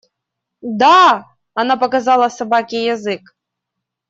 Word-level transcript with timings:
Да!– 0.79 1.27
Она 1.53 1.77
показала 1.77 2.27
собаке 2.29 2.87
язык. 2.87 3.35